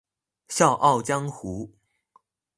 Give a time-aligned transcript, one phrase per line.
[0.47, 1.75] 笑傲江湖